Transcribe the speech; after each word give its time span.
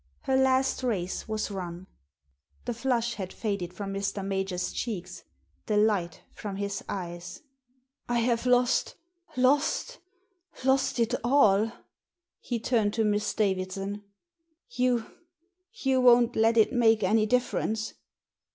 Her 0.21 0.35
last 0.35 0.81
race 0.81 1.27
was 1.27 1.51
run. 1.51 1.85
The 2.65 2.73
flush 2.73 3.13
had 3.13 3.31
faded 3.31 3.71
from 3.71 3.93
Mr. 3.93 4.25
Major's 4.25 4.71
cheeks, 4.71 5.23
the 5.67 5.77
light 5.77 6.23
from 6.33 6.55
his 6.55 6.83
eyes. 6.89 7.43
"I 8.09 8.17
have 8.17 8.47
lost!— 8.47 8.95
lost!— 9.37 9.99
lost 10.65 10.97
it 10.99 11.13
all!" 11.23 11.71
He 12.39 12.59
turned 12.59 12.95
to 12.95 13.05
Miss 13.05 13.31
Davidson. 13.35 14.03
You— 14.71 15.05
^you 15.85 16.01
won't 16.01 16.35
let 16.35 16.57
it 16.57 16.73
make 16.73 17.03
any 17.03 17.27
difference 17.27 17.93